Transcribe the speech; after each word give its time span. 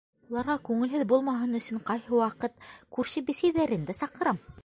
Уларға 0.35 0.53
күңелһеҙ 0.69 1.03
булмаһын 1.11 1.59
өсөн, 1.59 1.83
ҡайһы 1.91 2.17
ваҡыт 2.23 2.65
күрше 2.97 3.25
бесәйҙәрен 3.31 3.87
дә 3.91 3.99
саҡырам. 4.01 4.45